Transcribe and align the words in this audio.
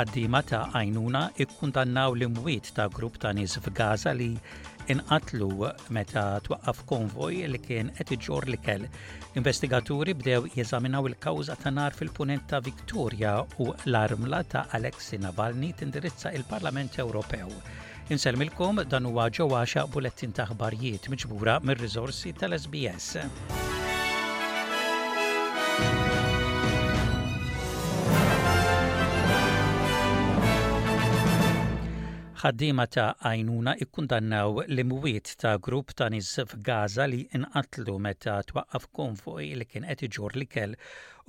ħaddima 0.00 0.40
ta' 0.48 0.62
għajnuna 0.76 1.20
ikkundannaw 1.44 2.14
l-imwiet 2.16 2.70
ta' 2.76 2.86
grupp 2.92 3.18
ta' 3.20 3.32
nies 3.36 3.52
f'Gaza 3.60 4.12
li 4.16 4.30
inqatlu 4.92 5.48
meta 5.92 6.22
twaqqaf 6.46 6.78
konvoj 6.88 7.34
li 7.52 7.58
kien 7.60 7.88
qed 7.98 8.10
iġor 8.16 8.44
l-ikel. 8.48 8.82
Investigaturi 9.38 10.14
bdew 10.18 10.40
jeżaminaw 10.56 11.04
il-kawża 11.12 11.54
ta' 11.60 11.70
nar 11.76 11.92
fil-punent 11.98 12.44
ta' 12.50 12.62
Viktoria 12.64 13.34
u 13.60 13.64
l-armla 13.84 14.40
ta' 14.50 14.64
Alexi 14.78 15.16
Navalny 15.20 15.74
tindirizza 15.78 16.32
il-Parlament 16.34 16.96
Ewropew. 17.04 17.48
Inselmilkom 18.10 18.76
dan 18.90 19.04
huwa 19.06 19.28
ġewwaxa 19.30 19.84
bulettin 19.94 20.32
ta' 20.34 20.48
ħbarijiet 20.50 21.10
miġbura 21.12 21.60
mir-riżorsi 21.62 22.32
tal-SBS. 22.40 23.08
ħaddiema 32.40 32.84
ta' 32.88 33.14
għajnuna 33.28 33.72
ikkundannaw 33.84 34.62
l-imwiet 34.64 35.32
ta' 35.42 35.56
grupp 35.60 35.92
ta' 35.98 36.06
nis 36.12 36.28
f'Gaza 36.48 37.04
li 37.10 37.26
inqatlu 37.36 37.98
meta 38.00 38.38
twaqqaf 38.48 38.86
konvoj 38.96 39.48
li 39.60 39.66
kien 39.68 39.84
qed 39.88 40.04
iġur 40.06 40.38
li 40.40 40.46
kell 40.54 40.72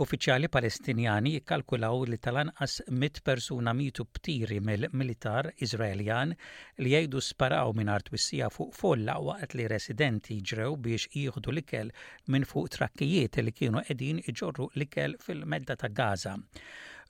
uffiċjali 0.06 0.48
Palestinjani 0.56 1.34
jikkalkulaw 1.36 2.06
li 2.08 2.20
tal-anqas 2.28 2.76
100 3.00 3.20
persuna 3.28 3.74
mitu 3.80 4.06
ptiri 4.16 4.62
mill-militar 4.68 5.50
Izraeljan 5.68 6.32
li 6.86 6.94
jgħidu 6.94 7.24
sparaw 7.32 7.76
minn 7.76 7.92
art 7.98 8.12
fuq 8.16 8.72
folla 8.84 9.18
waqt 9.28 9.58
li 9.60 9.66
residenti 9.74 10.40
ġrew 10.54 10.78
biex 10.88 11.10
jieħdu 11.18 11.56
l-ikel 11.56 11.92
minn 12.32 12.48
fuq 12.54 12.72
trakkijiet 12.78 13.42
li 13.44 13.58
kienu 13.60 13.84
qegħdin 13.90 14.24
iġorru 14.34 14.70
l-ikel 14.80 15.20
fil-medda 15.28 15.76
ta' 15.84 15.92
Gaza. 16.00 16.38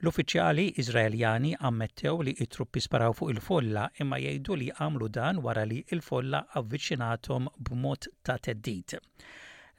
L-uffiċjali 0.01 0.63
Izraeljani 0.81 1.51
ammettew 1.69 2.23
li 2.25 2.31
it-truppi 2.41 2.81
sparaw 2.81 3.13
fuq 3.13 3.29
il-folla 3.35 3.83
imma 4.01 4.17
jgħidu 4.17 4.55
li 4.57 4.69
għamlu 4.81 5.09
dan 5.13 5.41
wara 5.45 5.61
li 5.69 5.77
il-folla 5.93 6.39
avviċinatom 6.57 7.45
b'mod 7.67 8.07
ta' 8.25 8.39
teddit. 8.47 8.95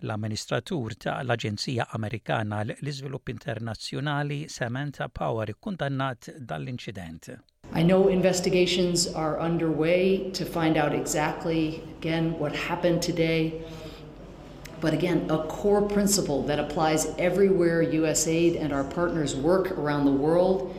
L-amministratur 0.07 0.95
ta' 1.05 1.17
l-Aġenzija 1.25 1.89
Amerikana 1.99 2.63
l-Iżvilupp 2.69 3.35
Internazzjonali 3.35 4.45
Samantha 4.47 5.09
Power 5.11 5.57
kundannat 5.59 6.31
dall-inċident. 6.39 7.33
I 7.75 7.83
know 7.83 8.07
investigations 8.09 9.09
are 9.09 9.41
underway 9.41 10.31
to 10.39 10.45
find 10.47 10.77
out 10.77 10.95
exactly 10.95 11.83
again 11.99 12.39
what 12.39 12.55
happened 12.71 13.03
today. 13.03 13.59
But 14.83 14.93
again, 14.93 15.31
a 15.31 15.39
core 15.47 15.83
principle 15.83 16.43
that 16.49 16.59
applies 16.59 17.07
everywhere 17.17 17.85
USAID 17.85 18.61
and 18.61 18.73
our 18.73 18.83
partners 18.83 19.35
work 19.37 19.71
around 19.79 20.07
the 20.07 20.19
world 20.29 20.75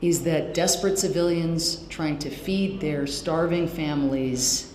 is 0.00 0.22
that 0.24 0.54
desperate 0.54 0.98
civilians 0.98 1.86
trying 1.90 2.18
to 2.20 2.30
feed 2.30 2.80
their 2.80 3.06
starving 3.06 3.68
families 3.68 4.72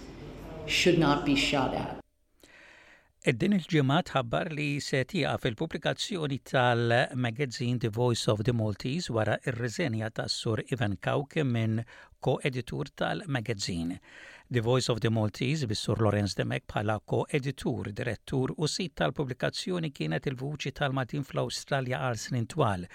should 0.68 1.00
not 1.00 1.26
be 1.26 1.36
shot 1.36 1.74
at. 1.74 1.96
Din 3.40 3.54
il-ġemat 3.58 4.14
ħabbar 4.16 4.48
li 4.56 4.68
se 4.82 5.02
tieqa 5.06 5.34
fil-pubblikazzjoni 5.44 6.38
tal-magazzin 6.52 7.82
The 7.84 7.90
Voice 7.90 8.28
of 8.30 8.46
the 8.48 8.54
Maltese 8.54 9.10
wara 9.18 9.36
ir-reżenja 9.50 10.08
tas-sur 10.16 10.62
Ivan 10.74 10.96
Kawke 11.02 11.44
minn 11.50 11.84
ko-editur 12.24 12.90
tal-magazzin. 12.96 13.98
The 14.52 14.62
Voice 14.62 14.90
of 14.90 15.00
the 15.00 15.12
Maltese 15.12 15.68
bis-Sur 15.70 15.98
Lorenz 16.02 16.34
Demek 16.34 16.64
bħala 16.72 16.96
editur 17.38 17.92
direttur 17.94 18.50
u 18.58 18.66
sit 18.76 18.96
tal-publikazzjoni 18.98 19.92
kienet 19.94 20.26
il-vuċi 20.32 20.72
tal-Maltin 20.80 21.22
fl-Awstralja 21.28 22.00
għal 22.08 22.18
snin 22.18 22.48
twal. 22.50 22.88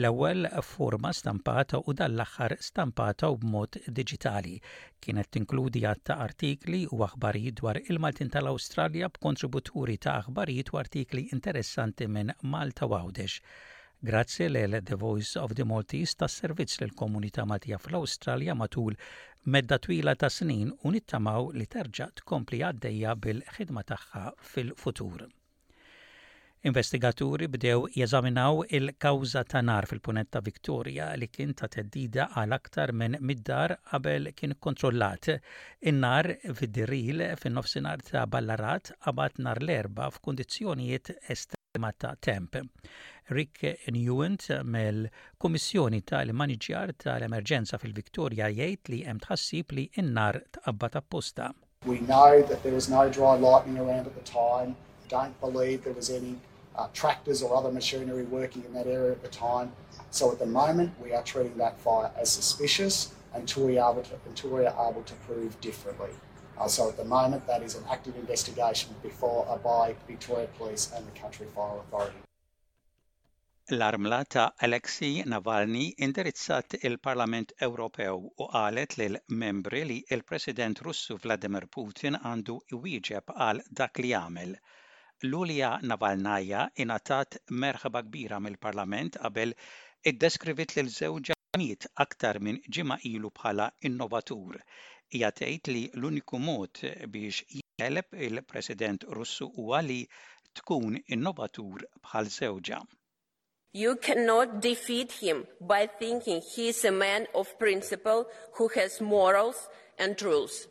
L-ewwel 0.00 0.48
forma 0.64 1.12
stampata 1.12 1.82
u 1.84 1.92
dal 1.92 2.16
l-aħħar 2.16 2.56
stampata 2.70 3.28
u 3.28 3.36
b'mod 3.42 3.76
diġitali 3.92 4.56
Kienet 4.98 5.30
tinkludi 5.36 5.84
ta' 6.02 6.16
artikli 6.16 6.86
u 6.88 7.04
aħbarijiet 7.10 7.60
dwar 7.60 7.82
il-Maltin 7.84 8.32
tal-Awstralja 8.32 9.12
b'kontributuri 9.12 9.98
ta' 10.00 10.16
aħbarijiet 10.24 10.72
u 10.72 10.80
artikli 10.80 11.26
interessanti 11.36 12.08
minn 12.08 12.32
Malta 12.48 12.88
Wawdex. 12.88 13.40
Grazzi 14.06 14.48
l 14.48 14.80
The 14.84 14.94
Voice 14.96 15.36
of 15.40 15.52
the 15.60 15.64
Maltese 15.72 16.16
tas 16.20 16.40
servizz 16.40 16.80
l-komunità 16.88 17.44
Maltija 17.44 17.76
fl-Awstralja 17.84 18.54
matul 18.56 18.94
medda 19.54 19.76
twila 19.82 20.14
ta' 20.22 20.30
snin 20.36 20.72
u 20.84 20.90
nittamaw 20.94 21.46
li 21.60 21.66
terġa' 21.74 22.10
tkompli 22.22 22.60
għaddejja 22.70 23.16
bil-ħidma 23.28 23.88
tagħha 23.94 24.24
fil-futur. 24.52 25.26
Investigaturi 26.66 27.46
bdew 27.48 27.84
jeżaminaw 27.96 28.64
il-kawża 28.76 29.44
ta' 29.44 29.60
nar 29.62 29.86
fil 29.86 30.00
punetta 30.02 30.40
Victoria 30.46 31.12
li 31.16 31.28
kien 31.30 31.52
ta' 31.60 31.68
teddida 31.70 32.24
għal 32.32 32.54
aktar 32.56 32.90
minn 33.02 33.14
mid-dar 33.28 33.74
qabel 33.90 34.32
kien 34.34 34.54
kontrollat. 34.66 35.28
In-nar 35.90 36.26
fid-diril 36.58 37.22
fin-nofsinhar 37.42 38.02
ta' 38.08 38.24
Ballarat 38.32 38.90
qabad 39.06 39.36
nar 39.46 39.60
l-erba 39.62 40.08
f'kundizzjonijiet 40.14 41.12
estrema 41.36 41.92
ta' 42.02 42.16
temp. 42.28 42.58
Rick 43.30 43.62
Newent 44.00 44.48
mill-Kummissjoni 44.76 46.02
tal-Maniġjar 46.10 46.94
tal-Emerġenza 47.04 47.78
fil-Viktorja 47.84 48.50
jgħid 48.58 48.90
li 48.94 49.00
hemm 49.06 49.22
tħassib 49.28 49.76
li 49.78 49.86
n-nar 50.02 50.42
tqabbat 50.58 50.98
apposta. 51.04 51.52
We 51.86 52.02
know 52.10 52.42
that 52.50 52.64
there 52.66 52.74
was 52.74 52.90
no 52.98 53.06
dry 53.20 53.38
lightning 53.48 53.78
around 53.78 54.10
at 54.10 54.16
the 54.18 54.26
time. 54.32 54.74
Don't 55.06 55.38
believe 55.48 55.84
there 55.86 55.94
was 55.94 56.10
any 56.10 56.34
uh, 56.78 56.86
tractors 56.92 57.42
or 57.44 57.56
other 57.56 57.72
machinery 57.72 58.24
working 58.24 58.62
in 58.64 58.72
that 58.74 58.86
area 58.86 59.12
at 59.12 59.22
the 59.22 59.28
time. 59.28 59.72
So 60.10 60.32
at 60.32 60.38
the 60.38 60.46
moment, 60.62 60.90
we 61.02 61.12
are 61.12 61.22
treating 61.22 61.56
that 61.58 61.80
fire 61.80 62.10
as 62.16 62.30
suspicious 62.32 63.12
until 63.34 63.66
we 63.66 63.78
are 63.78 63.92
able 63.92 64.02
to, 64.02 64.14
until 64.26 64.50
we 64.50 64.66
are 64.66 64.78
able 64.90 65.02
to 65.02 65.14
prove 65.28 65.60
differently. 65.60 66.10
Uh, 66.58 66.66
so 66.68 66.88
at 66.88 66.96
the 66.96 67.04
moment, 67.04 67.46
that 67.46 67.62
is 67.62 67.74
an 67.74 67.84
active 67.90 68.16
investigation 68.16 68.94
before 69.02 69.46
uh, 69.48 69.56
by 69.58 69.94
Victoria 70.06 70.48
Police 70.58 70.92
and 70.94 71.06
the 71.06 71.18
Country 71.20 71.46
Fire 71.54 71.78
Authority. 71.86 72.18
l 73.68 73.82
armlata 73.82 74.32
ta' 74.44 74.52
Alexei 74.64 75.22
Navalny 75.24 75.92
indirizzat 76.06 76.76
il-Parlament 76.88 77.52
Ewropew 77.66 78.20
u 78.42 78.46
għalet 78.60 78.92
l 79.06 79.18
membri 79.44 79.80
li 79.88 79.96
il-President 80.14 80.80
Russu 80.86 81.16
Vladimir 81.24 81.66
Putin 81.76 82.14
għandu 82.20 82.60
iwieġeb 82.76 83.32
għal 83.48 83.64
dak 83.82 83.98
li 84.04 84.12
għamil. 84.20 84.54
Lulia 85.24 85.78
Navalnaja 85.82 86.66
inatat 86.76 87.38
merħba 87.50 88.02
kbira 88.04 88.36
mill-Parlament 88.44 89.16
qabel 89.22 89.54
iddeskrivit 90.10 90.74
lil 90.76 90.90
żewġ 90.96 91.30
Miet 91.56 91.86
aktar 92.04 92.36
minn 92.38 92.58
ġimma 92.68 92.98
ilu 93.08 93.30
bħala 93.38 93.70
innovatur. 93.88 94.58
Hija 95.08 95.30
tgħid 95.32 95.70
li 95.72 95.80
l-uniku 95.96 96.36
mod 96.38 96.82
biex 97.08 97.46
jieleb 97.80 98.12
il-President 98.26 99.06
Russu 99.16 99.48
huwa 99.56 99.80
li 99.86 99.96
tkun 100.60 100.98
innovatur 101.06 101.86
bħal 102.04 102.28
żewġa. 102.34 102.82
You 103.72 103.96
cannot 103.96 104.60
defeat 104.60 105.12
him 105.22 105.46
by 105.60 105.86
thinking 105.86 106.42
he 106.42 106.68
is 106.68 106.84
a 106.84 106.92
man 106.92 107.26
of 107.34 107.58
principle 107.58 108.26
who 108.58 108.68
has 108.76 109.00
morals 109.00 109.66
and 109.98 110.20
rules. 110.20 110.66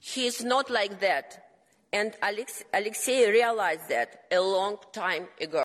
He 0.00 0.26
is 0.26 0.42
not 0.42 0.70
like 0.70 0.98
that 1.00 1.44
and 1.92 2.12
Alex 2.22 2.64
Alexei 2.72 3.30
realized 3.30 3.88
that 3.88 4.24
a 4.30 4.40
long 4.40 4.76
time 4.92 5.28
ago. 5.40 5.62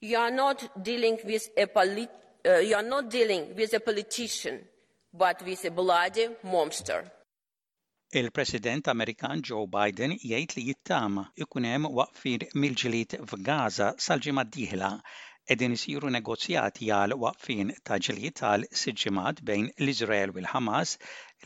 You 0.00 0.18
are 0.18 0.30
not 0.30 0.82
dealing 0.84 1.18
with 1.24 1.48
a 1.56 1.66
polit 1.66 2.10
uh, 2.48 2.58
you 2.58 2.76
are 2.76 2.82
not 2.82 3.10
dealing 3.10 3.56
with 3.56 3.72
a 3.74 3.80
politician, 3.80 4.60
but 5.12 5.42
with 5.44 5.64
a 5.64 5.70
bloody 5.70 6.28
monster. 6.44 7.10
Il-President 8.12 8.86
Amerikan 8.86 9.40
Joe 9.42 9.66
Biden 9.66 10.12
jgħid 10.22 10.52
li 10.56 10.62
jittama 10.68 11.24
ikun 11.42 11.66
hemm 11.66 11.88
waqfir 11.98 12.44
mill-ġlied 12.54 13.16
f'Gaza 13.26 13.88
sal-ġimgħa 13.98 14.44
d-dieħla 14.50 14.90
Edin 15.54 15.74
isiru 15.76 16.08
negozjati 16.10 16.86
għal 16.94 17.12
waqfien 17.22 17.68
ta' 17.88 17.98
tal 18.02 18.64
għal 18.64 18.64
siġġimat 18.78 19.42
bejn 19.50 19.68
l 19.84 19.88
izrael 19.92 20.32
u 20.34 20.40
l 20.40 20.48
hamas 20.52 20.94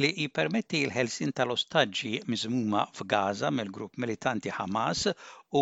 li 0.04 0.08
jipermetti 0.22 0.80
l-ħelsin 0.86 1.34
tal-ostaġġi 1.36 2.12
Mizmuma 2.34 2.86
f'Gaza 2.96 3.50
mill-grupp 3.58 3.98
militanti 4.04 4.48
Hamas 4.58 5.02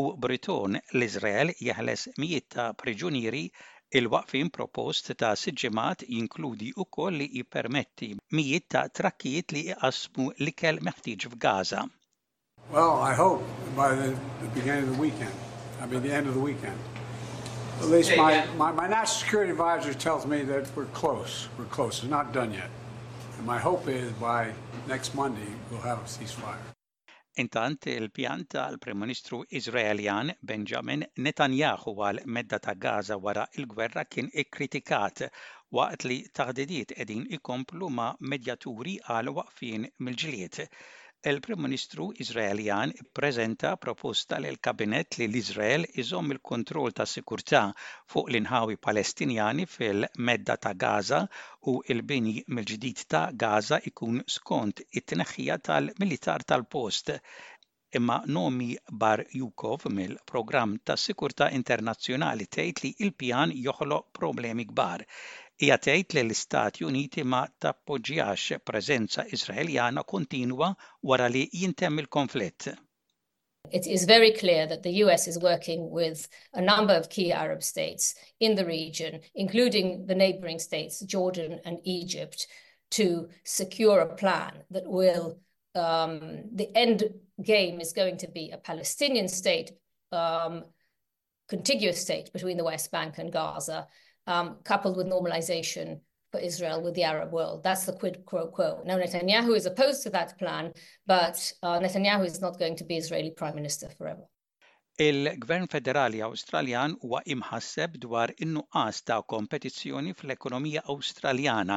u 0.01 0.15
Briton 0.27 0.79
l 0.79 1.01
izrael 1.09 1.51
jeħles 1.71 2.07
mijiet 2.25 2.47
ta' 2.55 2.69
priġunieri 2.85 3.43
Il-waqfin 4.03 4.53
propost 4.59 5.11
ta' 5.19 5.33
siġġimat 5.43 6.05
jinkludi 6.07 6.71
u 6.77 6.87
koll 6.99 7.19
li 7.23 7.27
jipermetti 7.41 8.13
mijiet 8.39 8.69
ta' 8.77 8.85
trakkijiet 9.01 9.57
li 9.57 9.65
jqasmu 9.73 10.29
l-ikel 10.37 10.79
meħtieġ 10.91 11.27
f'Gaza. 11.33 11.83
Well, 12.71 13.01
I 13.11 13.15
hope 13.19 13.43
by 13.83 13.91
the 14.05 14.13
beginning 14.55 14.87
of 14.87 14.95
the 14.95 15.03
weekend, 15.03 15.35
I 15.83 15.87
mean 15.87 16.07
the 16.07 16.15
end 16.21 16.29
of 16.29 16.35
the 16.39 16.45
weekend. 16.51 16.79
At 17.81 17.85
least 17.93 18.17
my, 18.17 18.45
my, 18.57 18.73
my 18.73 18.89
national 18.89 19.07
security 19.23 19.53
advisor 19.53 19.95
tells 19.95 20.27
me 20.27 20.43
that 20.43 20.67
we're 20.75 20.85
close. 20.93 21.49
We're 21.57 21.65
close. 21.77 21.99
It's 22.01 22.11
not 22.11 22.33
done 22.33 22.53
yet. 22.53 22.69
And 23.39 23.47
my 23.47 23.59
hope 23.59 23.89
is 23.89 24.11
by 24.15 24.53
next 24.89 25.15
Monday 25.15 25.49
we'll 25.71 25.81
have 25.87 25.99
a 26.01 26.07
ceasefire. 26.11 26.65
Intant 27.43 27.87
il-pjan 27.87 28.47
tal-Prim 28.51 28.99
Ministru 29.05 29.41
Izraeljan 29.61 30.35
Benjamin 30.43 31.05
Netanyahu 31.29 31.95
għal 32.09 32.21
medda 32.27 32.59
ta' 32.59 32.75
Gaza 32.75 33.17
wara 33.27 33.47
il-gwerra 33.63 34.05
kien 34.11 34.29
ikkritikat 34.43 35.23
waqt 35.79 36.09
li 36.11 36.19
taħdidiet 36.35 36.97
edin 37.05 37.27
ikomplu 37.39 37.89
ma' 38.01 38.15
medjaturi 38.19 38.99
għal 39.07 39.31
waqfin 39.39 39.87
mill 40.03 40.19
ġiliet 40.25 40.65
il-Prim 41.29 41.59
Ministru 41.65 42.05
Izraeljan 42.23 42.91
prezenta 43.19 43.71
proposta 43.85 44.37
l 44.43 44.51
kabinett 44.67 45.17
li 45.21 45.27
l-Iżrael 45.29 45.87
iżomm 46.03 46.31
il-kontroll 46.35 46.95
ta' 47.01 47.07
sikurtà 47.13 47.63
fuq 48.15 48.29
l-inħawi 48.31 48.77
Palestinjani 48.89 49.65
fil-medda 49.73 50.57
ta' 50.67 50.75
Gaza 50.85 51.19
u 51.73 51.75
il-bini 51.95 52.35
mill-ġdid 52.59 53.03
ta' 53.15 53.25
Gaza 53.45 53.81
ikun 53.93 54.23
skont 54.37 54.85
it-tneħħija 55.01 55.59
tal-militar 55.71 56.47
tal-post 56.53 57.13
imma 57.99 58.21
Nomi 58.37 58.71
Bar 59.03 59.25
Jukov 59.41 59.91
mill-programm 59.99 60.79
ta' 60.91 61.01
Sikurta 61.09 61.51
Internazzjonali 61.61 62.47
tgħid 62.47 62.85
li 62.87 62.95
il-pjan 63.09 63.59
joħloq 63.67 64.11
problemi 64.21 64.69
kbar. 64.71 65.03
istati 65.61 66.85
Uniti 66.85 67.25
ma 67.25 67.47
tappoġġjax 67.61 68.59
preżenza 68.65 69.25
Iżraeljana 69.33 70.03
kontinwa 70.05 70.75
wara 71.03 71.29
li 71.29 71.49
il-konflitt. 71.53 72.75
It 73.71 73.87
is 73.87 74.05
very 74.05 74.33
clear 74.33 74.67
that 74.67 74.83
the 74.83 75.05
US 75.05 75.27
is 75.27 75.39
working 75.39 75.91
with 75.91 76.29
a 76.55 76.61
number 76.63 76.95
of 76.95 77.11
key 77.11 77.33
Arab 77.33 77.63
states 77.63 78.15
in 78.41 78.55
the 78.55 78.65
region, 78.65 79.21
including 79.35 80.07
the 80.07 80.15
neighboring 80.15 80.59
states, 80.61 81.01
Jordan 81.01 81.61
and 81.65 81.79
Egypt, 81.85 82.47
to 82.93 83.29
secure 83.45 84.01
a 84.01 84.15
plan 84.17 84.63
that 84.71 84.87
will, 84.87 85.39
um, 85.75 86.45
the 86.55 86.71
end 86.75 87.03
game 87.43 87.81
is 87.81 87.93
going 87.93 88.17
to 88.19 88.29
be 88.29 88.51
a 88.53 88.57
Palestinian 88.59 89.29
state, 89.29 89.73
um, 90.13 90.65
contiguous 91.51 92.01
state 92.01 92.33
between 92.33 92.57
the 92.57 92.65
West 92.65 92.91
Bank 92.91 93.19
and 93.19 93.31
Gaza, 93.33 93.87
um, 94.33 94.57
coupled 94.71 94.97
with 94.97 95.07
normalization 95.15 95.87
for 96.31 96.41
Israel 96.41 96.79
with 96.85 96.95
the 96.95 97.05
Arab 97.13 97.31
world. 97.33 97.63
That's 97.65 97.85
the 97.87 97.95
quid 98.01 98.17
pro 98.29 98.47
quo. 98.57 98.83
Now, 98.85 98.99
Netanyahu 98.99 99.57
is 99.61 99.67
opposed 99.67 100.03
to 100.05 100.11
that 100.11 100.39
plan, 100.39 100.65
but 101.07 101.37
uh, 101.63 101.79
Netanyahu 101.81 102.25
is 102.27 102.41
not 102.41 102.59
going 102.63 102.77
to 102.77 102.85
be 102.85 102.97
Israeli 102.97 103.31
prime 103.41 103.55
minister 103.57 103.89
forever. 103.99 104.25
Il-Gvern 105.09 105.69
Federali 105.73 106.19
Awstraljan 106.27 106.97
huwa 107.05 107.21
imħasseb 107.33 107.93
dwar 108.05 108.33
in-nuqqas 108.45 108.99
ta' 109.07 109.21
kompetizzjoni 109.33 110.11
fl-ekonomija 110.21 110.81
Awstraljana 110.95 111.77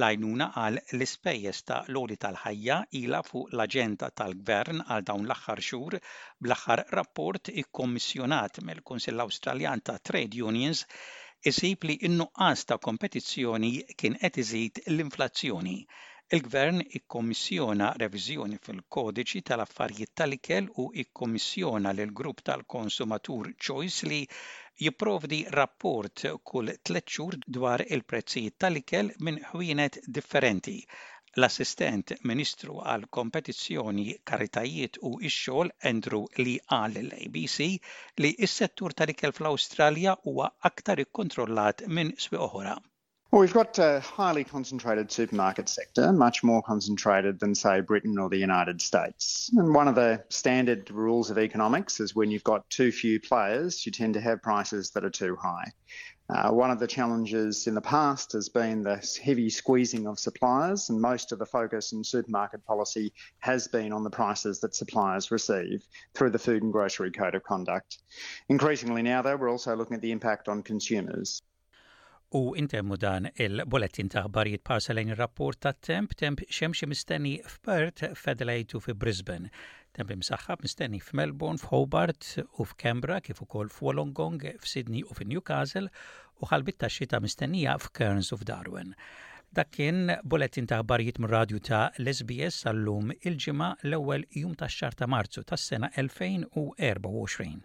lajnuna 0.00 0.46
għal 0.62 0.80
l-ispejjeż 0.98 1.60
ta' 1.70 1.82
loli 1.94 2.16
tal-ħajja 2.22 2.78
ila 3.02 3.20
fuq 3.28 3.52
l-aġenda 3.52 4.08
tal-Gvern 4.22 4.80
għal 4.86 5.04
dawn 5.10 5.28
l-aħħar 5.28 5.62
xhur 5.66 5.98
bl-aħħar 6.00 6.84
rapport 7.00 7.52
ikkommissjonat 7.52 8.62
mill-Kunsill 8.70 9.26
Awstraljan 9.28 9.84
ta' 9.84 10.00
Trade 10.00 10.40
Unions 10.48 10.86
isib 11.50 11.82
li 11.88 11.94
n 12.10 12.20
ta' 12.68 12.78
kompetizzjoni 12.86 13.68
kien 14.00 14.14
qed 14.20 14.36
iżid 14.42 14.78
l-inflazzjoni. 14.92 15.74
Il-Gvern 16.36 16.78
ikkommissjona 16.98 17.88
reviżjoni 18.02 18.56
fil-kodiċi 18.68 19.42
tal-affarijiet 19.50 20.12
tal-ikel 20.20 20.70
u 20.82 20.86
ikkommissjona 21.04 21.92
lil 21.98 22.14
grupp 22.20 22.40
tal-konsumatur 22.48 23.52
Choice 23.66 24.08
li 24.10 24.22
jipprovdi 24.86 25.42
rapport 25.60 26.24
kull 26.50 26.72
tliet 26.88 27.12
xhur 27.14 27.36
dwar 27.58 27.84
il-prezzijiet 27.96 28.58
tal-ikel 28.64 29.12
minn 29.24 29.42
ħwienet 29.52 30.00
differenti 30.18 30.78
L-assistent 31.36 32.12
Ministru 32.30 32.76
għal 32.90 33.06
kompetizzjoni 33.16 34.04
karitajiet 34.30 35.00
u 35.08 35.12
Andrew 35.90 36.26
li 36.38 36.58
għal 36.70 36.98
l-ABC 37.00 37.66
li 38.22 38.30
settur 38.46 38.92
tal-ikel 38.94 39.32
fl 39.34 39.50
huwa 40.24 40.50
aktar 40.70 41.00
ikkontrollat 41.02 41.82
minn 41.88 42.12
oħra. 42.38 42.76
Well, 43.32 43.40
we've 43.40 43.52
got 43.52 43.78
a 43.80 43.98
highly 43.98 44.44
concentrated 44.44 45.10
supermarket 45.10 45.68
sector, 45.68 46.12
much 46.12 46.44
more 46.44 46.62
concentrated 46.62 47.40
than, 47.40 47.56
say, 47.56 47.80
Britain 47.80 48.16
or 48.16 48.28
the 48.30 48.36
United 48.38 48.80
States. 48.80 49.50
And 49.56 49.74
one 49.74 49.88
of 49.88 49.96
the 49.96 50.22
standard 50.28 50.88
rules 50.92 51.30
of 51.30 51.38
economics 51.38 51.98
is 51.98 52.14
when 52.14 52.30
you've 52.30 52.44
got 52.44 52.70
too 52.70 52.92
few 52.92 53.18
players, 53.18 53.84
you 53.84 53.90
tend 53.90 54.14
to 54.14 54.20
have 54.20 54.40
prices 54.40 54.90
that 54.92 55.04
are 55.04 55.10
too 55.10 55.34
high. 55.34 55.72
Uh, 56.30 56.50
one 56.50 56.70
of 56.70 56.78
the 56.78 56.86
challenges 56.86 57.66
in 57.66 57.74
the 57.74 57.80
past 57.82 58.32
has 58.32 58.48
been 58.48 58.82
the 58.82 58.96
heavy 59.22 59.50
squeezing 59.50 60.06
of 60.06 60.18
suppliers, 60.18 60.88
and 60.88 60.98
most 61.00 61.32
of 61.32 61.38
the 61.38 61.44
focus 61.44 61.92
in 61.92 62.02
supermarket 62.02 62.64
policy 62.64 63.12
has 63.40 63.68
been 63.68 63.92
on 63.92 64.04
the 64.04 64.10
prices 64.10 64.58
that 64.60 64.74
suppliers 64.74 65.30
receive 65.30 65.84
through 66.14 66.30
the 66.30 66.38
Food 66.38 66.62
and 66.62 66.72
Grocery 66.72 67.10
Code 67.10 67.34
of 67.34 67.42
Conduct. 67.42 67.98
Increasingly 68.48 69.02
now, 69.02 69.20
though, 69.20 69.36
we're 69.36 69.50
also 69.50 69.76
looking 69.76 69.96
at 69.96 70.00
the 70.02 70.12
impact 70.12 70.48
on 70.48 70.62
consumers. 70.62 71.42
U 72.32 72.54
intemmu 72.56 72.96
il-bulletin 73.38 74.08
ta' 74.08 74.26
parsa 74.64 74.92
lejn 74.94 75.08
ir-rapport 75.12 75.54
ta' 75.60 75.72
temp 75.72 76.14
temp 76.16 76.40
xemxi 76.50 76.86
mistenni 76.86 77.40
f'Perth, 77.44 78.02
f'Adelaide 78.16 78.72
u 78.74 78.80
fi 78.80 78.92
Brisbane. 78.92 79.50
tempi 79.96 80.14
msaħħab 80.20 80.64
mistenni 80.66 80.98
f'Melbourne, 81.08 81.60
f'Hobart 81.62 82.30
u 82.58 82.64
f'Kembra 82.70 83.18
kif 83.28 83.42
ukoll 83.44 83.68
f'Wolongong, 83.74 84.46
f'Sydney 84.64 85.04
u 85.06 85.14
f'Newcastle 85.18 85.86
u 86.42 86.50
ħalbit 86.50 86.80
ta' 86.82 86.90
xita 86.90 87.20
mistennija 87.26 87.76
f'Kearns 87.84 88.32
u 88.34 88.40
f'Darwin. 88.40 88.90
Dak 89.60 89.70
kien 89.76 90.10
bulettin 90.24 90.66
ta' 90.72 90.80
barijiet 90.82 91.20
mir 91.22 91.30
radju 91.36 91.62
ta' 91.70 91.84
l-SBS 92.02 92.58
sal-lum 92.66 93.12
il-ġimgħa 93.14 93.68
l-ewwel 93.90 94.26
jum 94.40 94.56
tax-xar 94.64 94.98
ta' 94.98 95.10
Marzu 95.14 95.46
tas-sena 95.52 95.92
2024. 96.00 97.62